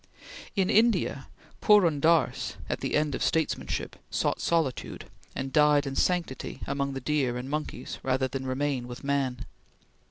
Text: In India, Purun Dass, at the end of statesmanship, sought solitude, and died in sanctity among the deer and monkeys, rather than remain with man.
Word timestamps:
In 0.55 0.71
India, 0.71 1.27
Purun 1.61 1.99
Dass, 2.01 2.55
at 2.71 2.79
the 2.79 2.95
end 2.95 3.13
of 3.13 3.21
statesmanship, 3.21 3.97
sought 4.09 4.41
solitude, 4.41 5.05
and 5.35 5.53
died 5.53 5.85
in 5.85 5.95
sanctity 5.95 6.59
among 6.65 6.93
the 6.93 6.99
deer 6.99 7.37
and 7.37 7.47
monkeys, 7.47 7.99
rather 8.01 8.27
than 8.27 8.47
remain 8.47 8.87
with 8.87 9.03
man. 9.03 9.45